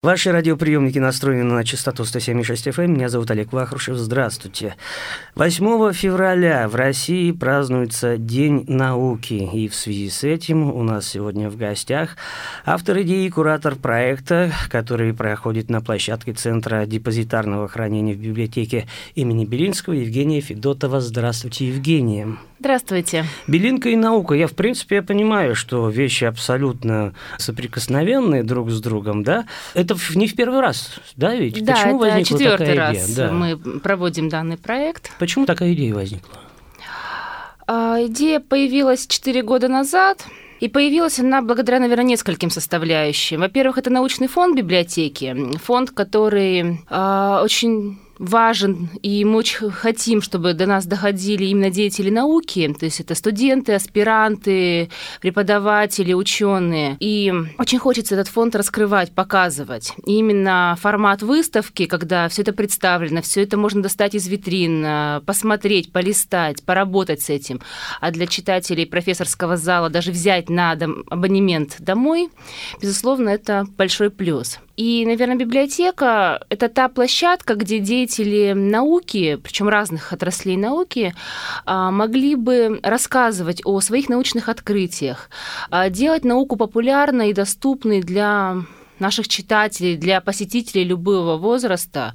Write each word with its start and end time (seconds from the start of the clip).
Ваши 0.00 0.30
радиоприемники 0.30 1.00
настроены 1.00 1.42
на 1.42 1.64
частоту 1.64 2.04
107,6 2.04 2.72
FM. 2.72 2.86
Меня 2.86 3.08
зовут 3.08 3.32
Олег 3.32 3.52
Вахрушев. 3.52 3.96
Здравствуйте. 3.96 4.76
8 5.34 5.92
февраля 5.92 6.68
в 6.68 6.76
России 6.76 7.32
празднуется 7.32 8.16
День 8.16 8.64
науки. 8.68 9.34
И 9.52 9.66
в 9.66 9.74
связи 9.74 10.08
с 10.08 10.22
этим 10.22 10.70
у 10.70 10.84
нас 10.84 11.08
сегодня 11.08 11.50
в 11.50 11.56
гостях 11.56 12.16
автор 12.64 13.00
идеи 13.02 13.26
и 13.26 13.30
куратор 13.30 13.74
проекта, 13.74 14.52
который 14.70 15.12
проходит 15.12 15.68
на 15.68 15.80
площадке 15.80 16.32
Центра 16.32 16.86
депозитарного 16.86 17.66
хранения 17.66 18.14
в 18.14 18.18
библиотеке 18.18 18.86
имени 19.16 19.46
Белинского 19.46 19.94
Евгения 19.94 20.40
Федотова. 20.40 21.00
Здравствуйте, 21.00 21.66
Евгения. 21.66 22.38
Здравствуйте. 22.60 23.24
Белинка 23.46 23.88
и 23.88 23.94
наука. 23.94 24.34
Я, 24.34 24.48
в 24.48 24.54
принципе, 24.54 24.96
я 24.96 25.02
понимаю, 25.02 25.54
что 25.54 25.88
вещи 25.88 26.24
абсолютно 26.24 27.14
соприкосновенные 27.36 28.42
друг 28.42 28.70
с 28.70 28.80
другом, 28.80 29.22
да? 29.22 29.46
Это 29.74 29.87
не 30.14 30.26
в 30.26 30.34
первый 30.34 30.60
раз, 30.60 30.94
да, 31.16 31.34
ведь? 31.34 31.64
Да, 31.64 31.74
Почему 31.74 32.04
это 32.04 32.14
возникла 32.14 32.38
четвертый 32.38 32.66
такая 32.66 32.76
раз 32.76 33.04
идея? 33.04 33.16
Да. 33.16 33.32
мы 33.32 33.56
проводим 33.56 34.28
данный 34.28 34.56
проект. 34.56 35.12
Почему 35.18 35.46
такая 35.46 35.72
идея 35.74 35.94
возникла? 35.94 36.34
А, 37.66 37.98
идея 38.06 38.40
появилась 38.40 39.06
4 39.06 39.42
года 39.42 39.68
назад. 39.68 40.24
И 40.60 40.68
появилась 40.68 41.20
она 41.20 41.40
благодаря, 41.40 41.78
наверное, 41.78 42.04
нескольким 42.04 42.50
составляющим. 42.50 43.40
Во-первых, 43.40 43.78
это 43.78 43.90
научный 43.90 44.26
фонд 44.26 44.56
библиотеки, 44.56 45.56
фонд, 45.58 45.92
который 45.92 46.80
э, 46.90 47.40
очень 47.44 47.98
важен, 48.18 48.88
и 49.02 49.24
мы 49.24 49.36
очень 49.36 49.70
хотим, 49.70 50.22
чтобы 50.22 50.54
до 50.54 50.66
нас 50.66 50.86
доходили 50.86 51.44
именно 51.44 51.70
деятели 51.70 52.10
науки, 52.10 52.74
то 52.78 52.84
есть 52.84 53.00
это 53.00 53.14
студенты, 53.14 53.74
аспиранты, 53.74 54.90
преподаватели, 55.20 56.12
ученые. 56.12 56.96
И 57.00 57.32
очень 57.58 57.78
хочется 57.78 58.14
этот 58.14 58.28
фонд 58.28 58.56
раскрывать, 58.56 59.12
показывать. 59.12 59.92
И 60.06 60.18
именно 60.18 60.76
формат 60.80 61.22
выставки, 61.22 61.86
когда 61.86 62.28
все 62.28 62.42
это 62.42 62.52
представлено, 62.52 63.22
все 63.22 63.42
это 63.42 63.56
можно 63.56 63.82
достать 63.82 64.14
из 64.14 64.26
витрин, 64.26 64.84
э, 64.84 65.20
посмотреть, 65.24 65.92
полистать, 65.92 66.62
поработать 66.62 67.22
с 67.22 67.30
этим. 67.30 67.60
А 68.00 68.10
для 68.10 68.26
читателей 68.26 68.86
профессорского 68.86 69.56
зала 69.56 69.90
даже 69.90 70.10
взять 70.10 70.48
на 70.48 70.74
дом 70.74 71.04
абонемент 71.10 71.76
домой, 71.78 72.30
безусловно, 72.80 73.28
это 73.28 73.66
большой 73.76 74.10
плюс. 74.10 74.58
И, 74.78 75.04
наверное, 75.04 75.34
библиотека– 75.34 76.40
это 76.50 76.68
та 76.68 76.88
площадка, 76.88 77.56
где 77.56 77.80
деятели 77.80 78.52
науки, 78.52 79.36
причем 79.42 79.68
разных 79.68 80.12
отраслей 80.12 80.56
науки, 80.56 81.14
а, 81.64 81.90
могли 81.90 82.36
бы 82.36 82.78
рассказывать 82.84 83.60
о 83.64 83.80
своих 83.80 84.08
научных 84.08 84.48
открытиях, 84.48 85.30
а, 85.70 85.90
делать 85.90 86.24
науку 86.24 86.54
популярной 86.54 87.30
и 87.30 87.34
доступной 87.34 88.02
для 88.02 88.58
наших 89.00 89.26
читателей, 89.26 89.96
для 89.96 90.20
посетителей 90.20 90.84
любого 90.84 91.36
возраста. 91.38 92.14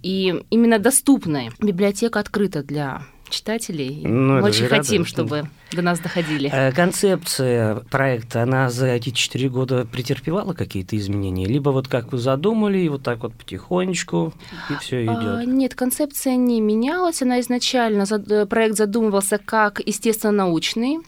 И 0.00 0.44
именно 0.50 0.78
доступной. 0.78 1.50
Библиотека 1.58 2.20
открыта 2.20 2.62
для 2.62 3.02
читателей. 3.30 4.02
Ну, 4.04 4.34
Мы 4.40 4.42
очень 4.42 4.66
хотим, 4.66 5.02
радует. 5.02 5.08
чтобы 5.08 5.42
до 5.72 5.82
нас 5.82 5.98
доходили. 6.00 6.50
Э, 6.52 6.72
Концепция 6.72 7.76
проекта, 7.90 8.42
она 8.42 8.70
за 8.70 8.86
эти 8.88 9.10
четыре 9.10 9.48
года 9.48 9.84
претерпевала 9.84 10.52
какие-то 10.54 10.96
изменения? 10.96 11.46
Либо 11.46 11.70
вот 11.70 11.88
как 11.88 12.12
вы 12.12 12.18
задумали, 12.18 12.78
и 12.78 12.88
вот 12.88 13.02
так 13.02 13.22
вот 13.22 13.34
потихонечку, 13.34 14.32
и 14.70 14.74
все 14.80 14.98
А, 14.98 15.02
идет. 15.42 15.46
Нет, 15.48 15.74
концепция 15.74 16.36
не 16.36 16.60
менялась. 16.60 17.22
Она 17.22 17.40
изначально, 17.40 18.04
э, 18.10 18.46
проект 18.46 18.76
задумывался 18.76 19.38
как 19.38 19.80
естественно-научный, 19.86 20.98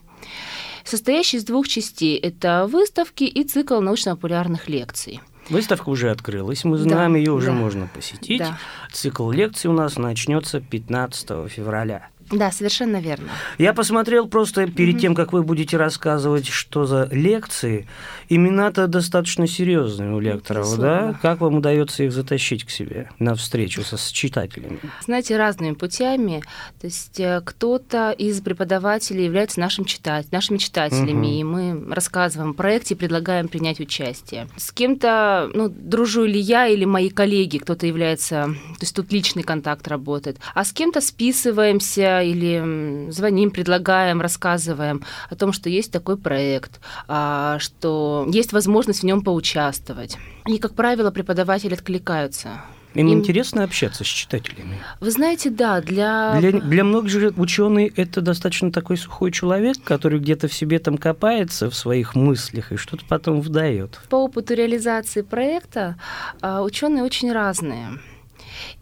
состоящий 0.83 1.37
из 1.37 1.43
двух 1.45 1.67
частей. 1.67 2.17
Это 2.17 2.67
выставки 2.71 3.23
и 3.23 3.43
цикл 3.43 3.79
научно-популярных 3.81 4.69
лекций. 4.69 5.19
Выставка 5.49 5.89
уже 5.89 6.11
открылась, 6.11 6.63
мы 6.63 6.77
Да, 6.77 6.83
знаем, 6.83 7.15
ее 7.15 7.31
уже 7.33 7.47
да. 7.47 7.53
можно 7.53 7.89
посетить. 7.93 8.39
Да. 8.39 8.57
Цикл 8.93 9.29
лекций 9.31 9.69
у 9.69 9.73
нас 9.73 9.97
начнется 9.97 10.61
15 10.61 11.49
февраля. 11.49 12.07
Да, 12.31 12.51
совершенно 12.51 13.01
верно. 13.01 13.27
Я 13.57 13.73
посмотрел 13.73 14.27
просто 14.27 14.67
перед 14.67 14.93
Мгм. 14.95 15.01
тем, 15.01 15.15
как 15.15 15.33
вы 15.33 15.43
будете 15.43 15.77
рассказывать, 15.77 16.47
что 16.47 16.85
за 16.85 17.07
лекции. 17.11 17.87
Имена-то 18.29 18.87
достаточно 18.87 19.47
серьезные 19.47 20.13
у 20.13 20.19
лекторов, 20.19 20.65
да? 20.65 20.71
Безусловно. 20.71 21.19
Как 21.21 21.41
вам 21.41 21.55
удается 21.55 22.03
их 22.03 22.11
затащить 22.13 22.63
к 22.63 22.69
себе 22.69 23.09
на 23.19 23.35
встречу 23.35 23.83
со 23.83 23.97
с 23.97 24.09
читателями? 24.09 24.79
Знаете, 25.05 25.37
разными 25.37 25.73
путями. 25.73 26.41
То 26.79 26.87
есть 26.87 27.19
э, 27.19 27.41
кто-то 27.43 28.11
из 28.11 28.39
преподавателей 28.41 29.25
является 29.25 29.59
нашим 29.59 29.85
читать, 29.85 30.31
нашими 30.31 30.57
читателями, 30.57 31.11
Мгм. 31.11 31.23
и 31.25 31.43
мы 31.43 31.93
рассказываем 31.93 32.51
о 32.51 32.53
проекте 32.53 32.93
и 32.93 32.97
предлагаем 32.97 33.47
принять 33.49 33.79
участие. 33.79 34.47
С 34.57 34.71
кем-то, 34.71 35.49
ну, 35.53 35.67
дружу 35.69 36.23
или 36.25 36.37
я, 36.37 36.67
или 36.67 36.85
мои 36.85 37.09
коллеги, 37.09 37.57
кто-то 37.57 37.85
является, 37.85 38.45
то 38.45 38.81
есть 38.81 38.95
тут 38.95 39.11
личный 39.11 39.43
контакт 39.43 39.87
работает, 39.87 40.37
а 40.55 40.63
с 40.63 40.71
кем-то 40.71 41.01
списываемся 41.01 42.20
или 42.21 43.09
звоним, 43.11 43.51
предлагаем, 43.51 44.21
рассказываем 44.21 45.03
о 45.29 45.35
том, 45.35 45.53
что 45.53 45.69
есть 45.69 45.91
такой 45.91 46.17
проект, 46.17 46.79
а, 47.07 47.57
что 47.59 48.27
есть 48.31 48.53
возможность 48.53 49.01
в 49.01 49.05
нем 49.05 49.21
поучаствовать. 49.21 50.17
И, 50.47 50.57
как 50.57 50.73
правило, 50.73 51.11
преподаватели 51.11 51.73
откликаются. 51.73 52.61
Им, 52.93 53.07
Им- 53.07 53.19
интересно 53.19 53.63
общаться 53.63 54.03
с 54.03 54.07
читателями. 54.07 54.77
Вы 54.99 55.11
знаете, 55.11 55.49
да, 55.49 55.79
для... 55.81 56.35
Для, 56.39 56.51
для 56.51 56.83
многих 56.83 57.09
же 57.09 57.33
ученый 57.37 57.91
это 57.95 58.19
достаточно 58.19 58.69
такой 58.71 58.97
сухой 58.97 59.31
человек, 59.31 59.77
который 59.83 60.19
где-то 60.19 60.49
в 60.49 60.53
себе 60.53 60.77
там 60.79 60.97
копается 60.97 61.69
в 61.69 61.75
своих 61.75 62.15
мыслях 62.15 62.73
и 62.73 62.75
что-то 62.75 63.05
потом 63.07 63.39
вдает. 63.39 64.01
По 64.09 64.17
опыту 64.17 64.55
реализации 64.55 65.21
проекта 65.21 65.95
ученые 66.41 67.03
очень 67.03 67.31
разные. 67.31 67.99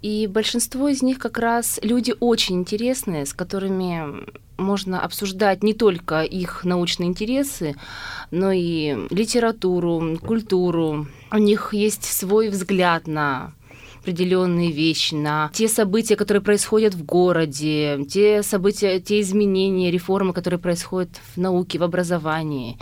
И 0.01 0.27
большинство 0.27 0.87
из 0.87 1.01
них 1.01 1.19
как 1.19 1.37
раз 1.37 1.79
люди 1.81 2.13
очень 2.19 2.55
интересные, 2.55 3.25
с 3.25 3.33
которыми 3.33 4.25
можно 4.57 5.01
обсуждать 5.01 5.63
не 5.63 5.73
только 5.73 6.21
их 6.21 6.63
научные 6.63 7.07
интересы, 7.07 7.75
но 8.31 8.51
и 8.51 9.07
литературу, 9.09 10.17
культуру. 10.25 11.07
У 11.31 11.37
них 11.37 11.73
есть 11.73 12.05
свой 12.05 12.49
взгляд 12.49 13.07
на 13.07 13.53
определенные 14.01 14.71
вещи, 14.71 15.13
на 15.13 15.49
те 15.53 15.67
события, 15.67 16.15
которые 16.15 16.41
происходят 16.41 16.93
в 16.93 17.03
городе, 17.05 18.05
те 18.09 18.43
события, 18.43 18.99
те 18.99 19.21
изменения, 19.21 19.91
реформы, 19.91 20.33
которые 20.33 20.59
происходят 20.59 21.09
в 21.35 21.37
науке, 21.39 21.79
в 21.79 21.83
образовании. 21.83 22.77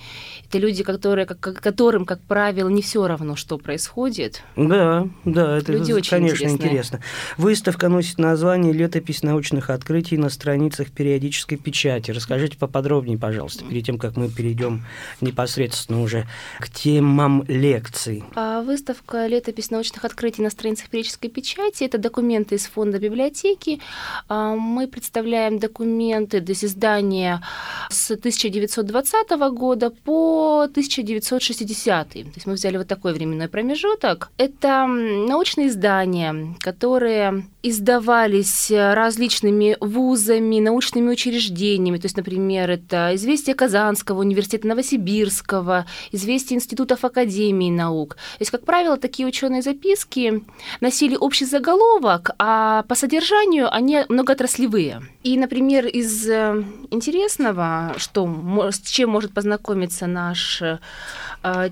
Это 0.47 0.59
люди, 0.59 0.83
которые, 0.83 1.25
как- 1.25 1.39
которым, 1.61 2.05
как 2.05 2.21
правило, 2.21 2.69
не 2.69 2.81
все 2.81 3.05
равно, 3.07 3.35
что 3.35 3.57
происходит. 3.57 4.43
Да, 4.55 5.07
да, 5.25 5.57
это, 5.57 5.73
Люди 5.73 5.91
очень 5.91 6.09
конечно, 6.09 6.45
интересные. 6.45 6.67
интересно. 6.69 6.99
Выставка 7.37 7.89
носит 7.89 8.17
название 8.17 8.71
«Летопись 8.73 9.23
научных 9.23 9.69
открытий 9.69 10.17
на 10.17 10.29
страницах 10.29 10.91
периодической 10.91 11.57
печати». 11.57 12.11
Расскажите 12.11 12.57
поподробнее, 12.57 13.17
пожалуйста, 13.17 13.65
перед 13.65 13.85
тем, 13.85 13.97
как 13.97 14.15
мы 14.15 14.29
перейдем 14.29 14.85
непосредственно 15.21 16.01
уже 16.01 16.27
к 16.59 16.69
темам 16.69 17.43
лекций. 17.47 18.23
А 18.35 18.61
выставка 18.61 19.27
«Летопись 19.27 19.71
научных 19.71 20.05
открытий 20.05 20.41
на 20.41 20.49
страницах 20.49 20.89
периодической 20.89 21.06
печати»— 21.29 21.83
это 21.85 21.97
документы 21.97 22.55
из 22.55 22.67
фонда 22.67 22.99
библиотеки. 22.99 23.79
А, 24.27 24.55
Мы 24.55 24.87
представляем 24.87 25.59
документы, 25.59 26.41
то 26.41 26.51
есть 26.51 26.65
издания 26.65 27.41
с 27.89 28.11
1920 28.11 29.29
года 29.51 29.89
по 29.89 30.61
1960. 30.61 32.09
То 32.09 32.19
есть 32.19 32.45
мы 32.45 32.53
взяли 32.53 32.77
вот 32.77 32.87
такой 32.87 33.13
временной 33.13 33.47
промежуток. 33.47 34.29
Это 34.37 34.85
научные 34.85 35.67
издания, 35.67 36.55
которые 36.59 37.45
издавались 37.63 38.71
различными 38.71 39.77
вузами, 39.79 40.59
научными 40.59 41.09
учреждениями. 41.09 41.97
То 41.97 42.05
есть, 42.05 42.17
например, 42.17 42.69
это 42.69 43.11
«Известия 43.15 43.53
Казанского 43.53 44.21
университета 44.21 44.67
Новосибирского», 44.67 45.85
«Известия 46.11 46.55
институтов 46.55 47.03
Академии 47.03 47.69
наук». 47.69 48.15
То 48.15 48.41
есть, 48.41 48.51
как 48.51 48.63
правило, 48.63 48.97
такие 48.97 49.27
ученые 49.27 49.61
записки 49.61 50.43
носили 50.81 51.15
общий 51.15 51.45
заголовок, 51.45 52.31
а 52.39 52.83
по 52.83 52.95
содержанию 52.95 53.73
они 53.73 54.03
многоотраслевые. 54.09 55.01
И, 55.23 55.37
например, 55.37 55.87
из 55.87 56.27
э, 56.29 56.63
интересного, 56.89 57.76
что, 57.97 58.27
с 58.71 58.79
чем 58.79 59.09
может 59.09 59.33
познакомиться 59.33 60.07
наш 60.07 60.61
э, 60.61 60.79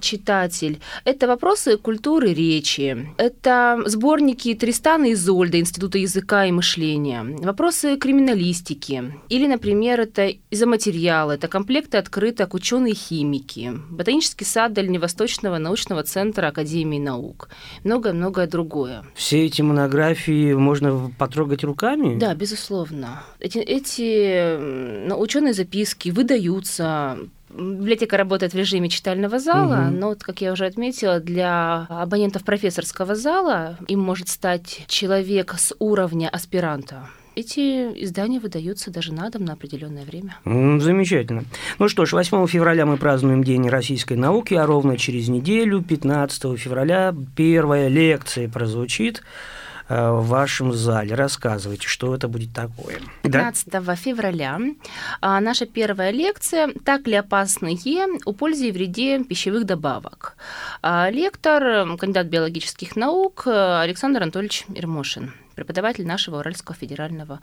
читатель, 0.02 0.80
это 1.04 1.28
вопросы 1.28 1.78
культуры 1.78 2.34
речи, 2.34 3.08
это 3.18 3.82
сборники 3.86 4.54
Тристана 4.54 5.06
и 5.06 5.14
Изольда 5.14 5.60
Института 5.60 5.98
языка 5.98 6.46
и 6.46 6.52
мышления, 6.52 7.24
вопросы 7.40 7.98
криминалистики, 7.98 9.14
или, 9.30 9.48
например, 9.48 10.02
это 10.02 10.34
изоматериалы, 10.52 11.36
это 11.36 11.48
комплекты 11.48 11.98
открыток 11.98 12.54
ученые-химики, 12.54 13.74
ботанический 13.90 14.46
сад 14.46 14.74
Дальневосточного 14.74 15.58
научного 15.58 16.04
центра 16.04 16.48
Академии 16.48 17.00
наук, 17.00 17.50
многое-многое 17.84 18.48
другое. 18.48 19.04
Все 19.16 19.46
эти 19.46 19.62
монографии 19.62 20.54
можно 20.54 21.12
потрогать 21.18 21.64
руками? 21.64 22.18
Да, 22.20 22.34
безусловно. 22.36 23.24
Эти, 23.40 23.60
эти 23.60 25.14
ученые 25.14 25.54
записки 25.54 25.95
выдаются 26.04 27.18
библиотека 27.50 28.18
работает 28.18 28.54
в 28.54 28.58
режиме 28.58 28.90
читального 28.90 29.40
зала, 29.40 29.88
угу. 29.88 29.98
но, 29.98 30.08
вот, 30.10 30.24
как 30.24 30.42
я 30.42 30.52
уже 30.52 30.66
отметила, 30.66 31.20
для 31.20 31.86
абонентов 31.90 32.44
профессорского 32.44 33.16
зала 33.16 33.78
им 33.88 34.00
может 34.00 34.30
стать 34.30 34.84
человек 34.88 35.56
с 35.58 35.74
уровня 35.80 36.30
аспиранта. 36.30 37.08
Эти 37.36 37.92
издания 38.02 38.40
выдаются 38.40 38.92
даже 38.92 39.14
на 39.14 39.30
дом 39.30 39.44
на 39.44 39.54
определенное 39.54 40.06
время. 40.06 40.38
Замечательно. 40.46 41.44
Ну 41.80 41.90
что 41.90 42.06
ж, 42.06 42.14
8 42.14 42.48
февраля 42.48 42.86
мы 42.86 42.96
празднуем 42.96 43.44
День 43.44 43.68
российской 43.68 44.14
науки, 44.14 44.54
а 44.54 44.66
ровно 44.66 44.98
через 44.98 45.28
неделю, 45.28 45.82
15 45.82 46.58
февраля, 46.58 47.14
первая 47.36 47.90
лекция 47.90 48.48
прозвучит 48.48 49.22
в 49.90 50.28
вашем 50.28 50.74
зале. 50.74 51.16
Рассказывайте, 51.16 51.88
что 51.88 52.16
это 52.16 52.28
будет 52.28 52.54
такое. 52.54 53.00
15 53.24 53.70
да? 53.70 53.96
февраля 53.96 54.60
а, 55.22 55.40
наша 55.40 55.66
первая 55.66 56.12
лекция 56.12 56.70
«Так 56.84 57.08
ли 57.08 57.16
опасны 57.16 57.78
Е 57.84 58.08
о 58.26 58.32
и 58.48 58.72
вреде 58.72 59.24
пищевых 59.24 59.66
добавок?» 59.66 60.38
а, 60.82 61.10
Лектор, 61.10 61.98
кандидат 61.98 62.28
биологических 62.28 62.96
наук 62.96 63.48
Александр 63.48 64.24
Анатольевич 64.24 64.66
Ермошин 64.70 65.34
преподаватель 65.56 66.06
нашего 66.06 66.40
Уральского 66.40 66.76
федерального 66.76 67.40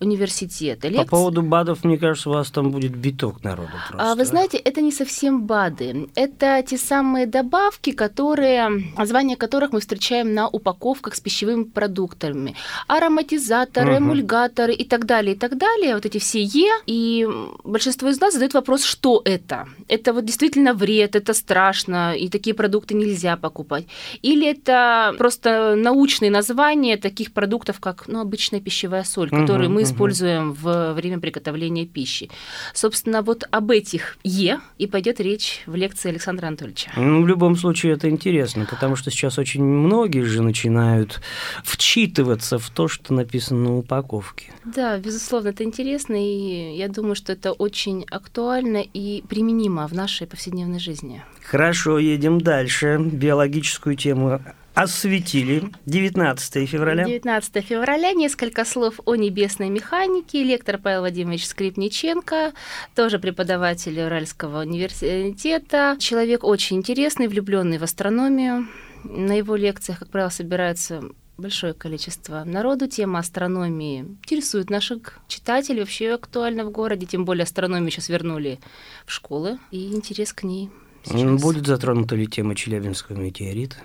университета. 0.00 0.88
Лекции... 0.88 1.04
По 1.04 1.10
поводу 1.16 1.42
БАДов, 1.42 1.84
мне 1.84 1.98
кажется, 1.98 2.30
у 2.30 2.32
вас 2.34 2.50
там 2.50 2.70
будет 2.70 2.94
биток 2.94 3.42
народу 3.42 3.72
просто. 3.88 4.12
А, 4.12 4.14
вы 4.14 4.24
знаете, 4.24 4.58
это 4.58 4.80
не 4.80 4.92
совсем 4.92 5.46
БАДы. 5.46 6.08
Это 6.14 6.62
те 6.66 6.78
самые 6.78 7.26
добавки, 7.26 7.92
которые, 7.92 8.68
названия 8.96 9.36
которых 9.36 9.72
мы 9.72 9.80
встречаем 9.80 10.34
на 10.34 10.48
упаковках 10.48 11.14
с 11.14 11.20
пищевыми 11.20 11.64
продуктами. 11.64 12.54
Ароматизаторы, 12.86 13.94
угу. 13.94 13.98
эмульгаторы 13.98 14.74
и 14.74 14.84
так 14.84 15.06
далее, 15.06 15.34
и 15.34 15.38
так 15.38 15.56
далее. 15.56 15.94
Вот 15.94 16.06
эти 16.06 16.18
все 16.18 16.42
Е. 16.42 16.70
И 16.86 17.26
большинство 17.64 18.08
из 18.08 18.20
нас 18.20 18.34
задают 18.34 18.54
вопрос, 18.54 18.84
что 18.84 19.22
это? 19.24 19.66
Это 19.88 20.12
вот 20.12 20.24
действительно 20.24 20.74
вред, 20.74 21.16
это 21.16 21.34
страшно, 21.34 22.14
и 22.14 22.28
такие 22.28 22.54
продукты 22.54 22.94
нельзя 22.94 23.36
покупать. 23.36 23.86
Или 24.22 24.46
это 24.46 25.14
просто 25.18 25.74
научные 25.76 26.30
названия 26.30 26.96
таких 26.96 27.32
продуктов, 27.38 27.78
как 27.78 28.08
ну, 28.08 28.20
обычная 28.20 28.60
пищевая 28.60 29.04
соль, 29.04 29.30
которую 29.30 29.70
мы 29.70 29.84
используем 29.84 30.54
в 30.54 30.92
время 30.94 31.20
приготовления 31.20 31.86
пищи. 31.86 32.30
Собственно, 32.74 33.22
вот 33.22 33.44
об 33.52 33.70
этих 33.70 34.18
Е 34.24 34.58
и 34.76 34.88
пойдет 34.88 35.20
речь 35.20 35.62
в 35.66 35.76
лекции 35.76 36.08
Александра 36.08 36.48
Анатольевича. 36.48 36.90
Ну, 36.96 37.22
в 37.22 37.28
любом 37.28 37.54
случае 37.54 37.92
это 37.92 38.10
интересно, 38.10 38.66
потому 38.68 38.96
что 38.96 39.12
сейчас 39.12 39.38
очень 39.38 39.62
многие 39.62 40.22
же 40.22 40.42
начинают 40.42 41.20
вчитываться 41.62 42.58
в 42.58 42.70
то, 42.70 42.88
что 42.88 43.14
написано 43.14 43.60
на 43.60 43.76
упаковке. 43.78 44.52
Да, 44.64 44.98
безусловно, 44.98 45.50
это 45.50 45.62
интересно, 45.62 46.16
и 46.16 46.76
я 46.76 46.88
думаю, 46.88 47.14
что 47.14 47.32
это 47.34 47.52
очень 47.52 48.04
актуально 48.10 48.78
и 48.78 49.22
применимо 49.28 49.86
в 49.86 49.92
нашей 49.92 50.26
повседневной 50.26 50.80
жизни. 50.80 51.22
Хорошо, 51.44 52.00
едем 52.00 52.40
дальше. 52.40 52.98
Биологическую 52.98 53.94
тему 53.94 54.40
осветили 54.78 55.72
19 55.86 56.68
февраля. 56.68 57.04
19 57.04 57.64
февраля. 57.64 58.12
Несколько 58.12 58.64
слов 58.64 59.00
о 59.04 59.16
небесной 59.16 59.70
механике. 59.70 60.44
Лектор 60.44 60.78
Павел 60.78 61.00
Владимирович 61.00 61.46
Скрипниченко, 61.46 62.52
тоже 62.94 63.18
преподаватель 63.18 64.00
Уральского 64.00 64.60
университета. 64.60 65.96
Человек 65.98 66.44
очень 66.44 66.76
интересный, 66.76 67.26
влюбленный 67.26 67.78
в 67.78 67.82
астрономию. 67.82 68.68
На 69.02 69.32
его 69.32 69.56
лекциях, 69.56 69.98
как 69.98 70.10
правило, 70.10 70.30
собираются 70.30 71.02
большое 71.38 71.74
количество 71.74 72.44
народу. 72.44 72.86
Тема 72.86 73.18
астрономии 73.18 74.02
интересует 74.22 74.70
наших 74.70 75.18
читателей, 75.26 75.80
вообще 75.80 76.12
актуальна 76.12 76.64
в 76.64 76.70
городе, 76.70 77.04
тем 77.04 77.24
более 77.24 77.42
астрономию 77.42 77.90
сейчас 77.90 78.08
вернули 78.08 78.60
в 79.06 79.12
школы, 79.12 79.58
и 79.72 79.92
интерес 79.92 80.32
к 80.32 80.44
ней 80.44 80.70
сейчас. 81.04 81.42
Будет 81.42 81.66
затронута 81.66 82.14
ли 82.14 82.26
тема 82.26 82.54
Челябинского 82.54 83.16
метеорита? 83.16 83.76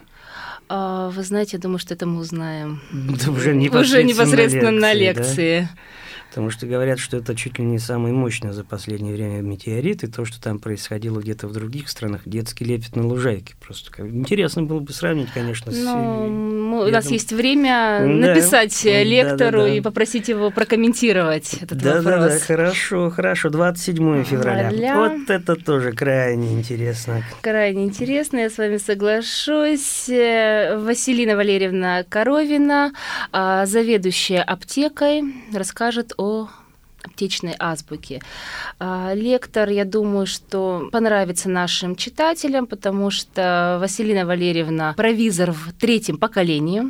А, 0.70 1.10
вы 1.10 1.24
знаете, 1.24 1.58
я 1.58 1.60
думаю, 1.60 1.80
что 1.80 1.94
это 1.94 2.06
мы 2.06 2.20
узнаем 2.20 2.82
да, 2.92 3.32
уже 3.32 3.56
непосредственно, 3.56 3.82
уже 3.82 4.04
непосредственно 4.04 4.72
на 4.72 4.94
лекции. 4.94 5.22
На 5.22 5.24
лекции. 5.24 5.60
Да? 5.62 5.80
Потому 6.34 6.50
что 6.50 6.66
говорят, 6.66 6.98
что 6.98 7.18
это 7.18 7.36
чуть 7.36 7.60
ли 7.60 7.64
не 7.64 7.78
самый 7.78 8.12
мощный 8.12 8.54
за 8.54 8.64
последнее 8.64 9.14
время 9.14 9.42
метеорит, 9.42 10.04
и 10.04 10.08
то, 10.08 10.26
что 10.26 10.42
там 10.42 10.58
происходило 10.58 11.20
где-то 11.20 11.48
в 11.48 11.54
других 11.54 11.88
странах, 11.88 12.22
детский 12.26 12.66
лепет 12.66 12.96
на 12.96 13.06
лужайке. 13.06 13.54
Просто 13.62 13.92
интересно 14.02 14.64
было 14.64 14.80
бы 14.80 14.92
сравнить, 14.94 15.30
конечно, 15.32 15.72
с... 15.72 15.76
Ну, 15.76 16.80
у 16.80 16.90
нас 16.90 17.12
есть 17.12 17.32
время 17.34 18.00
да. 18.00 18.08
написать 18.08 18.84
лектору 18.84 19.38
да, 19.38 19.64
да, 19.64 19.70
да. 19.70 19.76
и 19.76 19.82
попросить 19.82 20.28
его 20.28 20.50
прокомментировать 20.50 21.54
этот 21.62 21.78
да, 21.78 22.02
вопрос. 22.02 22.06
Да, 22.06 22.30
да, 22.30 22.40
хорошо, 22.40 23.12
хорошо. 23.12 23.52
27 23.52 24.24
февраля. 24.24 24.72
Ля. 24.72 24.96
Вот 24.96 25.30
это 25.30 25.56
тоже 25.56 25.92
крайне 25.92 26.54
интересно. 26.54 27.24
Крайне 27.42 27.84
интересно, 27.84 28.38
я 28.38 28.50
с 28.50 28.58
вами 28.58 28.78
соглашусь. 28.78 30.10
Василина 30.78 31.36
Валерьевна 31.36 32.04
Коровина, 32.04 32.94
а, 33.32 33.66
заведующая 33.66 34.42
аптекой, 34.42 35.24
расскажет 35.54 36.14
о 36.18 36.50
аптечной 37.04 37.56
азбуке. 37.60 38.22
А, 38.80 39.14
лектор, 39.14 39.70
я 39.70 39.86
думаю, 39.86 40.26
что 40.26 40.90
понравится 40.92 41.50
нашим 41.50 41.96
читателям, 41.96 42.66
потому 42.66 43.12
что 43.12 43.78
Василина 43.82 44.26
Валерьевна 44.26 44.94
провизор 44.94 45.52
в 45.52 45.74
третьем 45.74 46.18
поколении, 46.18 46.84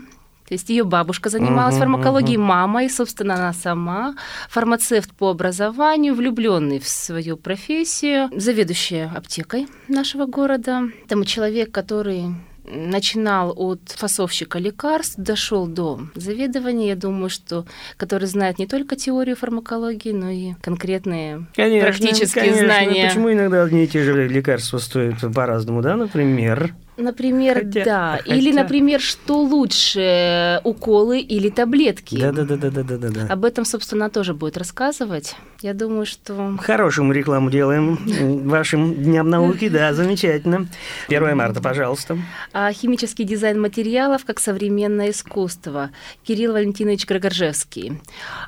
то 0.48 0.54
есть 0.54 0.70
ее 0.70 0.84
бабушка 0.84 1.30
занималась 1.30 1.76
uh-huh, 1.76 1.80
фармакологией, 1.80 2.38
uh-huh. 2.38 2.44
мама, 2.44 2.84
и, 2.84 2.90
собственно, 2.90 3.36
она 3.36 3.54
сама 3.54 4.16
фармацевт 4.50 5.12
по 5.14 5.30
образованию, 5.30 6.14
влюбленный 6.14 6.80
в 6.80 6.88
свою 6.88 7.38
профессию, 7.38 8.30
заведующая 8.36 9.12
аптекой 9.16 9.68
нашего 9.88 10.26
города. 10.26 10.90
Там 11.08 11.24
человек, 11.24 11.72
который 11.72 12.36
начинал 12.66 13.54
от 13.56 13.80
фасовщика 13.90 14.60
лекарств, 14.60 15.16
дошел 15.18 15.68
до 15.68 16.02
заведования, 16.16 16.90
я 16.90 16.96
думаю, 16.96 17.30
что 17.30 17.66
который 17.98 18.28
знает 18.28 18.60
не 18.60 18.68
только 18.68 18.96
теорию 18.96 19.36
фармакологии, 19.36 20.12
но 20.12 20.30
и 20.30 20.54
конкретные 20.62 21.46
конечно, 21.56 21.88
практические 21.88 22.46
конечно. 22.46 22.66
знания. 22.66 23.08
Почему 23.08 23.32
иногда 23.32 23.64
одни 23.64 23.84
и 23.84 23.88
те 23.88 24.04
же 24.04 24.28
лекарства 24.28 24.78
стоят 24.78 25.16
по-разному, 25.34 25.82
да, 25.82 25.96
например? 25.96 26.74
Например, 26.98 27.56
хотя, 27.56 27.86
да. 27.86 28.18
Хотя... 28.22 28.36
Или, 28.36 28.52
например, 28.52 29.02
что 29.02 29.42
лучше, 29.42 30.62
уколы 30.64 31.20
или 31.20 31.50
таблетки. 31.50 32.20
Да, 32.20 32.32
да, 32.32 32.44
да, 32.44 32.56
да, 32.56 32.70
да, 32.70 32.84
да, 32.84 33.10
да. 33.10 33.34
Об 33.34 33.46
этом, 33.46 33.66
собственно, 33.66 34.10
тоже 34.10 34.34
будет 34.34 34.58
рассказывать. 34.58 35.36
Я 35.62 35.74
думаю, 35.74 36.06
что. 36.06 36.58
Хорошую 36.62 37.06
мы 37.06 37.14
рекламу 37.16 37.50
делаем 37.50 37.96
вашим 38.48 38.94
дням 38.94 39.30
науки, 39.30 39.70
да, 39.70 39.94
замечательно. 39.94 40.68
1 41.08 41.36
марта, 41.36 41.62
пожалуйста. 41.62 42.18
А, 42.52 42.72
химический 42.72 43.26
дизайн 43.26 43.60
материалов 43.60 44.26
как 44.26 44.40
современное 44.40 45.12
искусство. 45.12 45.90
Кирилл 46.24 46.54
Валентинович 46.54 47.08
Григоржевский. 47.08 48.02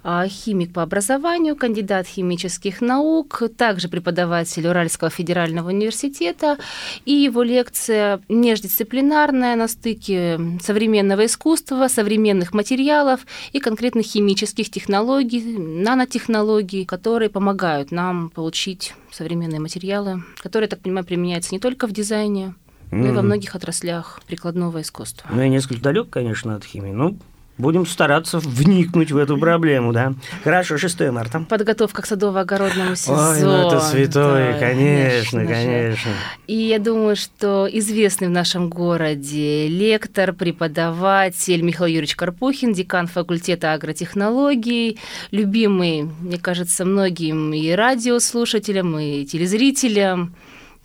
А, 0.04 0.28
химик 0.28 0.74
по 0.74 0.84
образованию, 0.84 1.56
кандидат 1.56 2.06
химических 2.06 2.82
наук, 2.82 3.42
также 3.58 3.90
преподаватель 3.90 4.68
Уральского 4.68 5.10
федерального 5.10 5.70
университета. 5.70 6.58
И 7.06 7.14
его 7.14 7.42
лекция 7.42 8.20
междисциплинарная 8.36 9.56
на 9.56 9.68
стыке 9.68 10.40
современного 10.62 11.26
искусства, 11.26 11.88
современных 11.88 12.54
материалов 12.54 13.26
и 13.54 13.60
конкретных 13.60 14.06
химических 14.06 14.70
технологий, 14.70 15.58
нанотехнологий, 15.58 16.86
которые 16.86 17.30
помогают 17.30 17.92
нам 17.92 18.30
получить 18.30 18.94
современные 19.12 19.60
материалы, 19.60 20.24
которые, 20.38 20.70
так 20.70 20.80
понимаю, 20.82 21.06
применяются 21.06 21.54
не 21.54 21.60
только 21.60 21.88
в 21.88 21.92
дизайне, 21.92 22.54
но 22.92 23.08
и 23.08 23.12
во 23.12 23.22
многих 23.22 23.56
отраслях 23.56 24.22
прикладного 24.28 24.82
искусства. 24.82 25.30
Ну, 25.32 25.42
я 25.42 25.50
несколько 25.50 25.82
далек, 25.82 26.10
конечно, 26.10 26.56
от 26.56 26.64
химии, 26.64 26.92
но 26.92 27.16
Будем 27.58 27.86
стараться 27.86 28.40
вникнуть 28.40 29.14
в 29.14 29.18
эту 29.18 29.38
проблему, 29.38 29.94
да. 29.94 30.14
Хорошо, 30.44 30.78
6 30.78 31.00
марта. 31.12 31.46
Подготовка 31.48 32.02
к 32.02 32.06
садово-огородному 32.06 32.96
сезону. 32.98 33.30
Ой, 33.30 33.42
ну 33.42 33.68
это 33.68 33.80
святое, 33.80 34.54
да, 34.54 34.60
конечно, 34.60 35.40
конечно, 35.40 35.56
конечно. 35.56 36.12
И 36.48 36.56
я 36.56 36.80
думаю, 36.80 37.16
что 37.16 37.70
известный 37.72 38.28
в 38.28 38.32
нашем 38.32 38.70
городе 38.70 39.70
лектор, 39.70 40.34
преподаватель 40.34 41.62
Михаил 41.62 41.88
Юрьевич 41.88 42.18
Карпухин, 42.18 42.74
декан 42.74 43.08
факультета 43.08 43.72
агротехнологий, 43.72 45.00
любимый, 45.32 46.10
мне 46.20 46.38
кажется, 46.38 46.84
многим 46.84 47.54
и 47.54 47.72
радиослушателям, 47.72 49.00
и 49.00 49.24
телезрителям, 49.24 50.36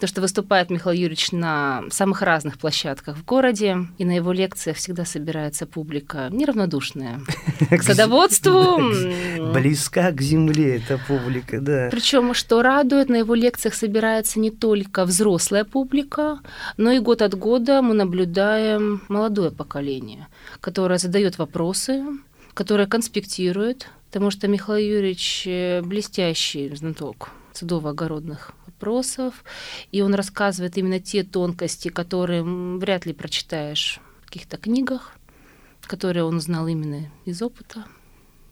то, 0.00 0.06
что 0.06 0.20
выступает 0.20 0.70
Михаил 0.70 0.98
Юрьевич 0.98 1.30
на 1.30 1.84
самых 1.90 2.22
разных 2.22 2.58
площадках 2.58 3.16
в 3.16 3.24
городе, 3.24 3.86
и 3.98 4.04
на 4.04 4.12
его 4.12 4.32
лекциях 4.32 4.78
всегда 4.78 5.04
собирается 5.04 5.66
публика 5.66 6.28
неравнодушная 6.30 7.20
к 7.70 7.82
садоводству. 7.82 8.78
Близка 9.52 10.10
к 10.10 10.20
земле 10.20 10.76
эта 10.76 10.98
публика, 11.06 11.60
да. 11.60 11.88
Причем, 11.90 12.34
что 12.34 12.62
радует, 12.62 13.08
на 13.08 13.16
его 13.16 13.34
лекциях 13.34 13.74
собирается 13.74 14.40
не 14.40 14.50
только 14.50 15.04
взрослая 15.04 15.64
публика, 15.64 16.40
но 16.76 16.90
и 16.90 16.98
год 16.98 17.22
от 17.22 17.34
года 17.34 17.82
мы 17.82 17.94
наблюдаем 17.94 19.02
молодое 19.08 19.50
поколение, 19.50 20.28
которое 20.60 20.98
задает 20.98 21.38
вопросы, 21.38 22.02
которое 22.54 22.86
конспектирует, 22.86 23.88
потому 24.06 24.30
что 24.30 24.48
Михаил 24.48 24.96
Юрьевич 24.96 25.46
блестящий 25.86 26.74
знаток 26.74 27.30
садово-огородных 27.52 28.52
вопросов, 28.80 29.44
и 29.92 30.00
он 30.00 30.14
рассказывает 30.14 30.78
именно 30.78 31.00
те 31.00 31.22
тонкости, 31.22 31.88
которые 31.88 32.42
вряд 32.42 33.06
ли 33.06 33.12
прочитаешь 33.12 34.00
в 34.22 34.26
каких-то 34.26 34.56
книгах, 34.56 35.12
которые 35.82 36.24
он 36.24 36.36
узнал 36.36 36.66
именно 36.66 37.10
из 37.26 37.42
опыта, 37.42 37.84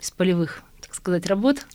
из 0.01 0.11
полевых, 0.11 0.63
так 0.81 0.95
сказать, 0.95 1.27
работ. 1.27 1.67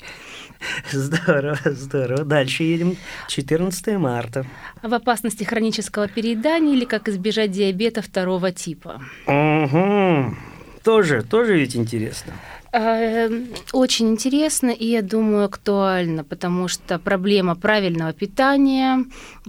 Здорово, 0.91 1.57
здорово. 1.65 2.23
Дальше 2.23 2.63
едем. 2.63 2.95
14 3.27 3.97
марта. 3.97 4.45
В 4.81 4.93
опасности 4.93 5.43
хронического 5.43 6.07
переедания 6.07 6.73
или 6.73 6.85
как 6.85 7.09
избежать 7.09 7.51
диабета 7.51 8.01
второго 8.01 8.51
типа. 8.51 9.01
Угу. 9.27 10.35
Тоже, 10.83 11.23
тоже 11.23 11.57
ведь 11.57 11.75
интересно. 11.75 12.33
А, 12.75 13.29
очень 13.71 14.09
интересно 14.09 14.71
и, 14.71 14.87
я 14.87 15.03
думаю, 15.03 15.45
актуально, 15.45 16.23
потому 16.23 16.67
что 16.67 16.97
проблема 16.97 17.55
правильного 17.55 18.13
питания, 18.13 19.05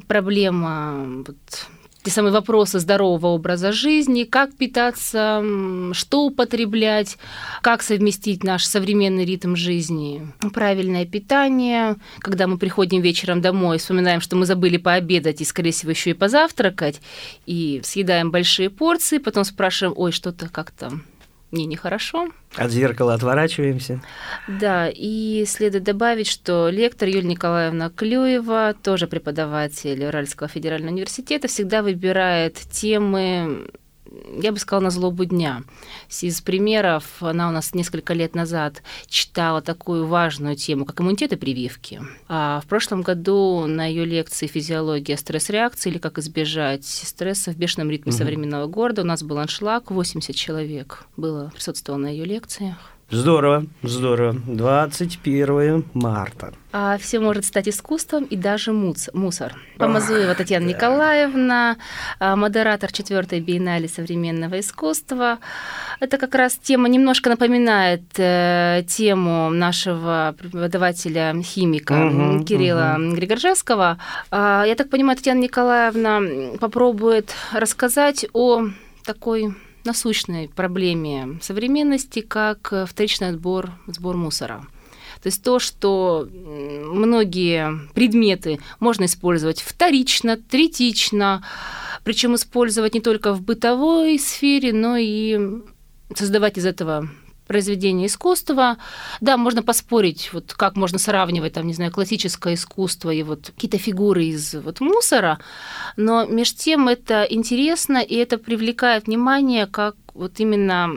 проблема 0.06 1.24
вот, 1.26 1.36
те 2.02 2.10
самые 2.10 2.32
вопросы 2.34 2.80
здорового 2.80 3.28
образа 3.28 3.72
жизни, 3.72 4.24
как 4.24 4.54
питаться, 4.54 5.42
что 5.92 6.26
употреблять, 6.26 7.16
как 7.62 7.82
совместить 7.82 8.44
наш 8.44 8.66
современный 8.66 9.24
ритм 9.24 9.56
жизни. 9.56 10.30
Правильное 10.52 11.06
питание, 11.06 11.96
когда 12.18 12.46
мы 12.46 12.58
приходим 12.58 13.00
вечером 13.00 13.40
домой, 13.40 13.78
вспоминаем, 13.78 14.20
что 14.20 14.36
мы 14.36 14.44
забыли 14.44 14.76
пообедать 14.76 15.40
и, 15.40 15.46
скорее 15.46 15.70
всего, 15.72 15.92
еще 15.92 16.10
и 16.10 16.14
позавтракать, 16.14 17.00
и 17.46 17.80
съедаем 17.82 18.30
большие 18.30 18.68
порции, 18.68 19.16
потом 19.16 19.44
спрашиваем, 19.44 19.94
ой, 19.96 20.12
что-то 20.12 20.50
как-то 20.50 20.92
мне 21.54 21.66
нехорошо. 21.66 22.28
От 22.56 22.70
зеркала 22.70 23.14
отворачиваемся. 23.14 24.02
Да, 24.48 24.88
и 24.88 25.44
следует 25.46 25.84
добавить, 25.84 26.26
что 26.26 26.68
лектор 26.68 27.08
Юлия 27.08 27.28
Николаевна 27.28 27.90
Клюева, 27.90 28.74
тоже 28.82 29.06
преподаватель 29.06 30.04
Уральского 30.04 30.48
федерального 30.48 30.92
университета, 30.92 31.48
всегда 31.48 31.82
выбирает 31.82 32.56
темы 32.56 33.68
я 34.40 34.52
бы 34.52 34.58
сказала, 34.58 34.84
на 34.84 34.90
злобу 34.90 35.24
дня. 35.24 35.62
Из 36.20 36.40
примеров 36.40 37.04
она 37.20 37.48
у 37.48 37.52
нас 37.52 37.74
несколько 37.74 38.14
лет 38.14 38.34
назад 38.34 38.82
читала 39.06 39.62
такую 39.62 40.06
важную 40.06 40.56
тему, 40.56 40.84
как 40.84 41.00
иммунитет 41.00 41.32
и 41.32 41.36
прививки. 41.36 42.02
А 42.28 42.60
в 42.60 42.66
прошлом 42.66 43.02
году 43.02 43.66
на 43.66 43.86
ее 43.86 44.04
лекции 44.04 44.46
«Физиология 44.46 45.16
стресс-реакции» 45.16 45.90
или 45.90 45.98
«Как 45.98 46.18
избежать 46.18 46.84
стресса 46.84 47.52
в 47.52 47.56
бешеном 47.56 47.90
ритме 47.90 48.10
угу. 48.12 48.18
современного 48.18 48.66
города» 48.66 49.02
у 49.02 49.06
нас 49.06 49.22
был 49.22 49.38
аншлаг, 49.38 49.90
80 49.90 50.34
человек 50.34 51.06
было 51.16 51.50
присутствовало 51.54 52.00
на 52.00 52.08
ее 52.08 52.24
лекциях. 52.24 52.93
Здорово, 53.10 53.66
здорово. 53.82 54.34
21 54.46 55.84
марта. 55.92 56.52
А 56.72 56.96
все 56.98 57.20
может 57.20 57.44
стать 57.44 57.68
искусством 57.68 58.24
и 58.24 58.34
даже 58.34 58.72
мусор. 58.72 59.54
Помазуева 59.76 60.34
Татьяна 60.34 60.64
Николаевна, 60.64 61.76
а, 62.18 62.34
модератор 62.34 62.90
четвертой 62.90 63.40
биеннале 63.40 63.88
современного 63.88 64.58
искусства. 64.58 65.38
Это 66.00 66.18
как 66.18 66.34
раз 66.34 66.56
тема 66.56 66.88
немножко 66.88 67.30
напоминает 67.30 68.02
э, 68.16 68.82
тему 68.88 69.50
нашего 69.50 70.34
преподавателя 70.38 71.34
химика 71.42 72.06
угу, 72.06 72.44
Кирилла 72.44 72.96
угу. 72.98 73.14
Григоржевского. 73.14 73.98
А, 74.30 74.64
я 74.66 74.74
так 74.74 74.88
понимаю, 74.88 75.16
Татьяна 75.16 75.40
Николаевна 75.40 76.20
попробует 76.58 77.32
рассказать 77.52 78.26
о 78.32 78.68
такой 79.04 79.54
насущной 79.84 80.48
проблеме 80.48 81.38
современности, 81.42 82.20
как 82.20 82.72
вторичный 82.86 83.28
отбор, 83.28 83.72
сбор 83.86 84.16
мусора. 84.16 84.66
То 85.22 85.28
есть 85.28 85.42
то, 85.42 85.58
что 85.58 86.28
многие 86.30 87.88
предметы 87.94 88.60
можно 88.78 89.04
использовать 89.06 89.62
вторично, 89.62 90.36
третично, 90.36 91.42
причем 92.02 92.34
использовать 92.34 92.94
не 92.94 93.00
только 93.00 93.32
в 93.32 93.40
бытовой 93.40 94.18
сфере, 94.18 94.72
но 94.72 94.96
и 94.96 95.62
создавать 96.14 96.58
из 96.58 96.66
этого 96.66 97.08
произведение 97.46 98.06
искусства. 98.06 98.76
Да, 99.20 99.36
можно 99.36 99.62
поспорить, 99.62 100.30
вот 100.32 100.52
как 100.54 100.76
можно 100.76 100.98
сравнивать, 100.98 101.52
там, 101.52 101.66
не 101.66 101.74
знаю, 101.74 101.92
классическое 101.92 102.54
искусство 102.54 103.10
и 103.10 103.22
вот 103.22 103.52
какие-то 103.54 103.78
фигуры 103.78 104.24
из 104.24 104.54
вот 104.54 104.80
мусора, 104.80 105.38
но 105.96 106.24
между 106.26 106.58
тем 106.58 106.88
это 106.88 107.24
интересно, 107.24 107.98
и 107.98 108.14
это 108.16 108.38
привлекает 108.38 109.06
внимание 109.06 109.66
как 109.66 109.96
вот 110.14 110.40
именно 110.40 110.90